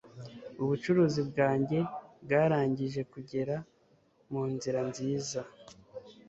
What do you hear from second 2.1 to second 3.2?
bwarangije